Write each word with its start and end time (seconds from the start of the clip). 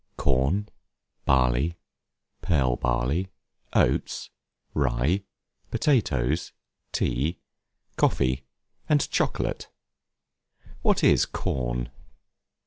CORN, 0.17 0.67
BARLEY, 1.25 1.75
PEARL 2.41 2.77
BARLEY, 2.77 3.27
OATS, 3.73 4.31
RYE, 4.73 5.21
POTATOES, 5.69 6.53
TEA, 6.91 7.37
COFFEE, 7.97 8.43
AND 8.89 9.07
CHOCOLATE. 9.11 9.69
What 10.81 11.03
is 11.03 11.27
Corn? 11.27 11.91